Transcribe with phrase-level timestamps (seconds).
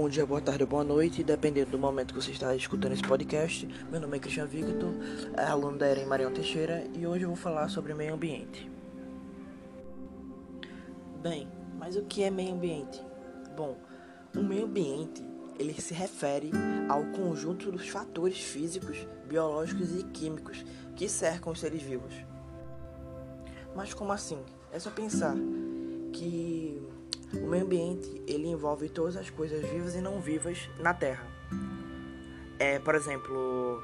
[0.00, 3.66] Bom dia, boa tarde, boa noite, dependendo do momento que você está escutando esse podcast.
[3.90, 4.94] Meu nome é Cristian Victor,
[5.36, 8.70] é aluno da EREM Marião Teixeira e hoje eu vou falar sobre meio ambiente.
[11.20, 13.04] Bem, mas o que é meio ambiente?
[13.56, 13.76] Bom,
[14.36, 15.20] o meio ambiente
[15.58, 16.52] ele se refere
[16.88, 22.14] ao conjunto dos fatores físicos, biológicos e químicos que cercam os seres vivos.
[23.74, 24.38] Mas como assim?
[24.72, 25.34] É só pensar
[26.12, 26.80] que
[27.34, 31.26] o meio ambiente ele envolve todas as coisas vivas e não vivas na Terra.
[32.58, 33.82] É, por exemplo,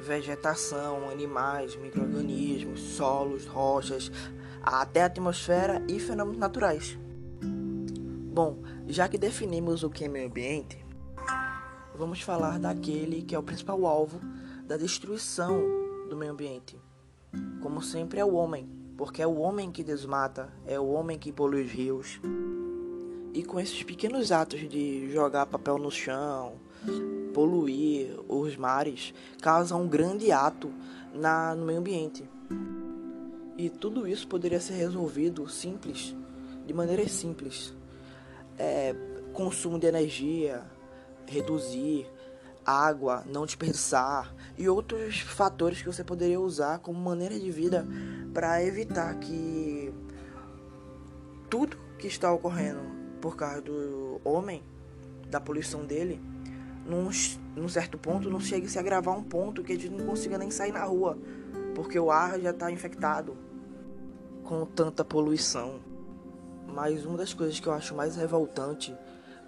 [0.00, 4.10] vegetação, animais, microrganismos, solos, rochas,
[4.62, 6.98] até a atmosfera e fenômenos naturais.
[7.40, 10.82] Bom, já que definimos o que é meio ambiente,
[11.94, 14.20] vamos falar daquele que é o principal alvo
[14.66, 15.60] da destruição
[16.08, 16.80] do meio ambiente.
[17.60, 21.32] Como sempre é o homem porque é o homem que desmata, é o homem que
[21.32, 22.20] polui os rios.
[23.34, 26.52] E com esses pequenos atos de jogar papel no chão,
[27.34, 30.70] poluir os mares, causa um grande ato
[31.12, 32.22] na, no meio ambiente.
[33.58, 36.14] E tudo isso poderia ser resolvido simples,
[36.64, 37.74] de maneira simples.
[38.56, 38.94] É,
[39.32, 40.62] consumo de energia,
[41.26, 42.06] reduzir,
[42.64, 47.86] água, não desperdiçar e outros fatores que você poderia usar como maneira de vida
[48.32, 49.92] para evitar que
[51.50, 52.80] tudo que está ocorrendo
[53.20, 54.62] por causa do homem,
[55.28, 56.20] da poluição dele,
[56.86, 57.08] num,
[57.54, 60.36] num certo ponto não chegue a se agravar um ponto que a gente não consiga
[60.36, 61.16] nem sair na rua,
[61.74, 63.36] porque o ar já está infectado
[64.42, 65.80] com tanta poluição.
[66.66, 68.94] Mas uma das coisas que eu acho mais revoltante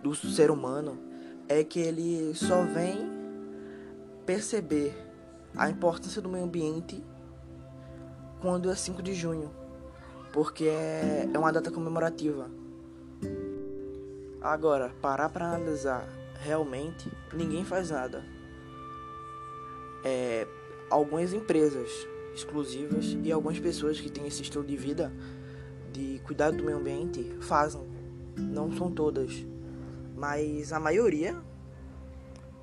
[0.02, 0.98] do ser humano
[1.48, 3.10] é que ele só vem
[4.24, 4.94] perceber
[5.56, 7.02] a importância do meio ambiente
[8.40, 9.50] quando é 5 de junho,
[10.32, 12.50] porque é, é uma data comemorativa.
[14.40, 16.06] Agora, parar para analisar
[16.40, 18.22] realmente, ninguém faz nada.
[20.04, 20.46] É,
[20.90, 21.90] algumas empresas
[22.34, 25.12] exclusivas e algumas pessoas que têm esse estilo de vida
[25.92, 27.82] de cuidar do meio ambiente fazem.
[28.36, 29.46] Não são todas
[30.14, 31.36] mas a maioria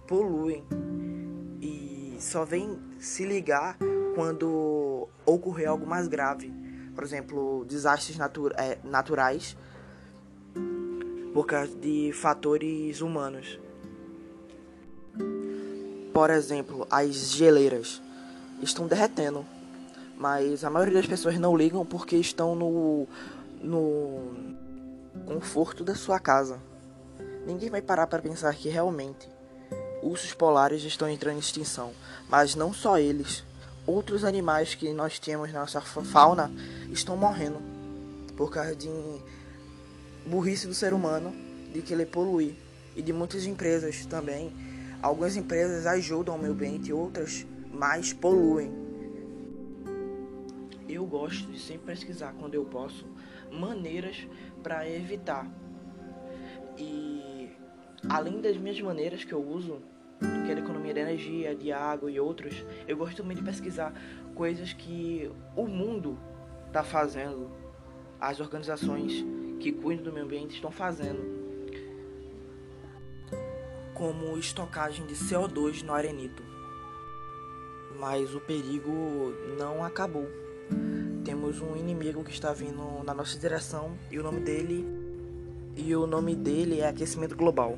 [0.07, 0.63] poluem
[1.61, 3.77] e só vem se ligar
[4.15, 6.53] quando ocorrer algo mais grave,
[6.93, 8.17] por exemplo, desastres
[8.57, 9.55] é, naturais
[11.33, 13.59] por causa de fatores humanos.
[16.13, 18.01] Por exemplo, as geleiras
[18.61, 19.45] estão derretendo,
[20.17, 23.07] mas a maioria das pessoas não ligam porque estão no,
[23.61, 24.33] no
[25.25, 26.59] conforto da sua casa.
[27.45, 29.29] Ninguém vai parar para pensar que realmente
[30.01, 31.91] ursos polares estão entrando em extinção,
[32.29, 33.43] mas não só eles.
[33.85, 36.51] Outros animais que nós temos na nossa fauna
[36.91, 37.59] estão morrendo
[38.35, 38.89] por causa de
[40.25, 41.33] burrice do ser humano,
[41.73, 42.55] de que ele polui
[42.95, 44.53] e de muitas empresas também.
[45.01, 48.71] Algumas empresas ajudam o meio ambiente, outras mais poluem.
[50.87, 53.05] Eu gosto de sempre pesquisar quando eu posso
[53.51, 54.27] maneiras
[54.61, 55.47] para evitar
[56.77, 57.30] e
[58.11, 59.81] além das minhas maneiras que eu uso,
[60.19, 62.53] que é a economia de energia, de água e outros,
[62.85, 63.93] eu gosto também de pesquisar
[64.35, 66.19] coisas que o mundo
[66.67, 67.49] está fazendo,
[68.19, 69.25] as organizações
[69.61, 71.21] que cuidam do meio ambiente estão fazendo,
[73.93, 76.43] como estocagem de CO2 no arenito.
[77.97, 80.27] Mas o perigo não acabou.
[81.23, 84.85] Temos um inimigo que está vindo na nossa direção e o nome dele
[85.77, 87.77] e o nome dele é aquecimento global.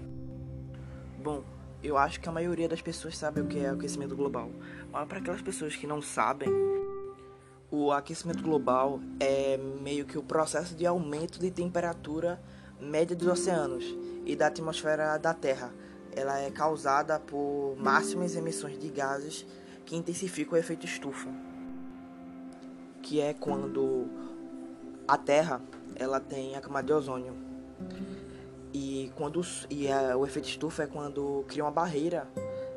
[1.23, 1.41] Bom,
[1.81, 4.49] eu acho que a maioria das pessoas sabe o que é aquecimento global,
[4.91, 6.49] mas para aquelas pessoas que não sabem,
[7.71, 12.43] o aquecimento global é meio que o processo de aumento de temperatura
[12.77, 13.85] média dos oceanos
[14.25, 15.71] e da atmosfera da Terra.
[16.13, 19.45] Ela é causada por máximas emissões de gases
[19.85, 21.29] que intensificam o efeito estufa,
[23.01, 24.09] que é quando
[25.07, 25.61] a Terra
[25.95, 27.33] ela tem a camada de ozônio
[28.73, 29.39] e quando
[29.69, 32.27] e a, o efeito estufa é quando cria uma barreira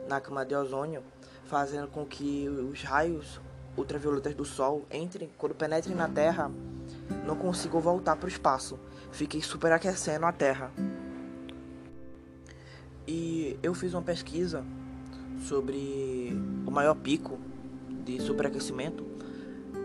[0.06, 1.02] na camada de ozônio,
[1.46, 3.40] fazendo com que os raios
[3.76, 6.50] ultravioletas do Sol entrem, quando penetrem na Terra,
[7.24, 8.78] não consigam voltar para o espaço,
[9.10, 10.70] fiquem superaquecendo a Terra.
[13.08, 14.64] E eu fiz uma pesquisa
[15.40, 17.38] sobre o maior pico
[18.04, 19.04] de superaquecimento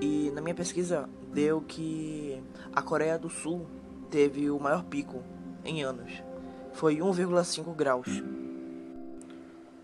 [0.02, 2.42] e na minha pesquisa deu que
[2.74, 3.68] a Coreia do Sul
[4.10, 5.24] teve o maior pico
[5.64, 6.24] em anos.
[6.74, 8.08] Foi 1,5 graus.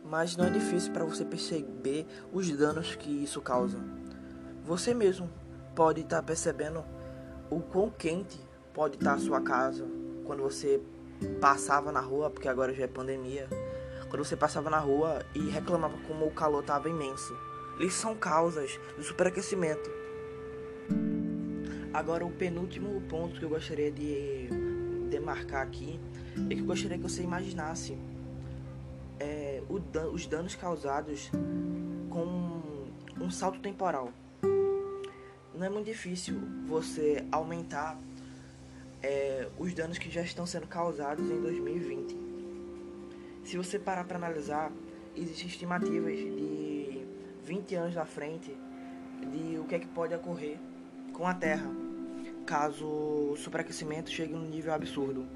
[0.04, 3.78] Mas não é difícil para você perceber os danos que isso causa.
[4.64, 5.30] Você mesmo
[5.76, 6.84] pode estar tá percebendo
[7.50, 8.40] o quão quente
[8.74, 9.86] pode estar tá a sua casa
[10.26, 10.82] quando você
[11.42, 13.48] passava na rua, porque agora já é pandemia,
[14.10, 17.36] quando você passava na rua e reclamava como o calor estava imenso.
[17.80, 19.90] Isso são causas do superaquecimento.
[21.94, 24.50] Agora, o penúltimo ponto que eu gostaria de
[25.08, 26.00] demarcar aqui
[26.50, 27.98] é que eu gostaria que você imaginasse
[29.20, 31.32] é, dan os danos causados
[32.10, 32.62] com
[33.20, 34.12] um salto temporal.
[35.56, 37.98] Não é muito difícil você aumentar
[39.02, 42.16] é, os danos que já estão sendo causados em 2020.
[43.44, 44.72] Se você parar para analisar,
[45.16, 47.06] existem estimativas de
[47.44, 48.56] 20 anos na frente
[49.32, 50.60] de o que é que pode ocorrer
[51.14, 51.87] com a Terra
[52.48, 55.28] caso o superaquecimento chegue num nível absurdo.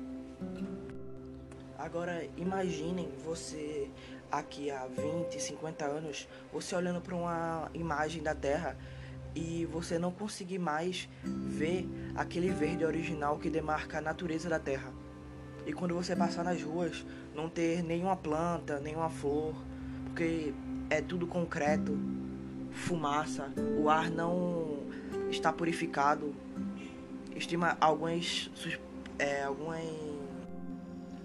[1.78, 3.90] Agora imaginem você
[4.32, 8.78] aqui há 20, 50 anos, você olhando para uma imagem da Terra
[9.36, 11.86] e você não conseguir mais ver
[12.16, 14.94] aquele verde original que demarca a natureza da Terra.
[15.66, 17.06] E quando você passar nas ruas,
[17.36, 19.54] não ter nenhuma planta, nenhuma flor,
[20.06, 20.54] porque
[20.90, 21.98] é tudo concreto,
[22.72, 24.80] fumaça, o ar não
[25.30, 26.34] está purificado.
[27.42, 28.52] Estima algumas
[29.18, 29.82] é, algumas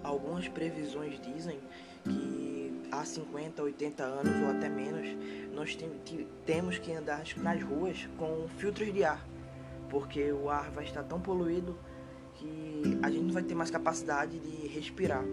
[0.03, 1.59] algumas previsões dizem
[2.03, 5.07] que há 50, 80 anos ou até menos
[5.53, 5.91] nós tem,
[6.43, 9.23] temos que andar nas ruas com filtros de ar,
[9.91, 11.77] porque o ar vai estar tão poluído
[12.33, 15.23] que a gente não vai ter mais capacidade de respirar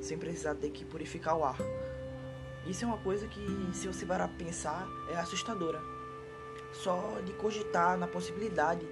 [0.00, 1.58] sem precisar ter que purificar o ar.
[2.66, 5.80] Isso é uma coisa que, se você parar para pensar, é assustadora.
[6.72, 8.84] Só de cogitar na possibilidade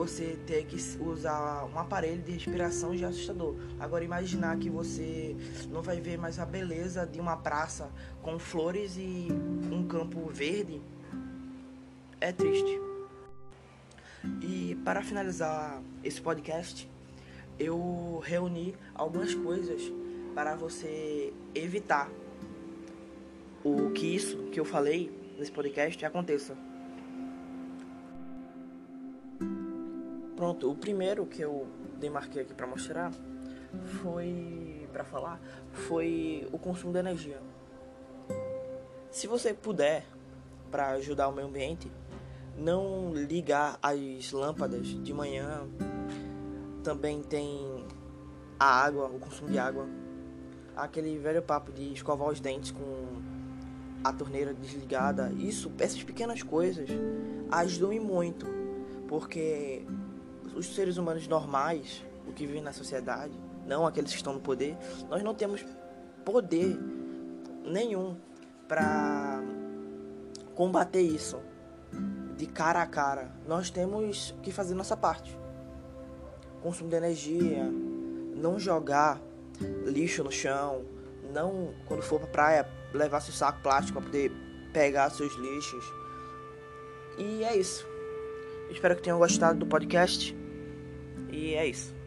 [0.00, 3.54] você ter que usar um aparelho de respiração já é assustador.
[3.78, 5.36] Agora imaginar que você
[5.68, 7.90] não vai ver mais a beleza de uma praça
[8.22, 9.28] com flores e
[9.70, 10.80] um campo verde
[12.18, 12.80] é triste.
[14.40, 16.90] E para finalizar esse podcast,
[17.58, 19.82] eu reuni algumas coisas
[20.34, 22.10] para você evitar
[23.62, 26.69] o que isso que eu falei nesse podcast aconteça.
[30.40, 31.66] Pronto, o primeiro que eu
[31.98, 33.12] demarquei aqui para mostrar
[34.00, 35.38] foi para falar
[35.70, 37.38] foi o consumo de energia.
[39.10, 40.02] Se você puder
[40.70, 41.92] para ajudar o meio ambiente,
[42.56, 45.68] não ligar as lâmpadas de manhã.
[46.82, 47.84] Também tem
[48.58, 49.86] a água, o consumo de água.
[50.74, 53.20] Aquele velho papo de escovar os dentes com
[54.02, 55.30] a torneira desligada.
[55.36, 56.88] Isso, essas pequenas coisas
[57.50, 58.46] ajudam muito,
[59.06, 59.84] porque
[60.60, 63.32] os seres humanos normais, o que vivem na sociedade,
[63.66, 64.76] não aqueles que estão no poder,
[65.08, 65.64] nós não temos
[66.24, 66.78] poder
[67.64, 68.16] nenhum
[68.68, 69.42] para
[70.54, 71.38] combater isso
[72.36, 73.32] de cara a cara.
[73.46, 75.36] Nós temos que fazer nossa parte.
[76.62, 77.64] Consumo de energia,
[78.36, 79.20] não jogar
[79.86, 80.84] lixo no chão,
[81.32, 84.32] não quando for pra praia levar seu saco plástico para poder
[84.72, 85.84] pegar seus lixos.
[87.18, 87.86] E é isso.
[88.70, 90.36] Espero que tenham gostado do podcast.
[91.32, 91.99] E é isso.